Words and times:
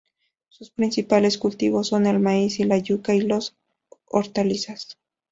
Sus 0.49 0.71
principales 0.71 1.37
cultivos 1.37 1.89
son 1.89 2.07
el 2.07 2.17
maíz, 2.17 2.57
la 2.57 2.79
yuca 2.79 3.13
y 3.13 3.21
las 3.21 3.55
hortalizas. 4.07 4.97